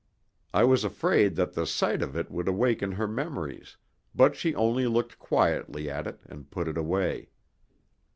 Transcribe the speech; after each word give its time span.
I 0.51 0.63
was 0.63 0.83
afraid 0.83 1.35
that 1.35 1.53
the 1.53 1.67
sight 1.67 2.01
of 2.01 2.15
it 2.15 2.31
would 2.31 2.47
awaken 2.47 2.93
her 2.93 3.07
memories, 3.07 3.77
but 4.15 4.35
she 4.35 4.55
only 4.55 4.87
looked 4.87 5.19
quietly 5.19 5.91
at 5.91 6.07
it 6.07 6.21
and 6.25 6.49
put 6.49 6.67
it 6.67 6.75
away. 6.75 7.29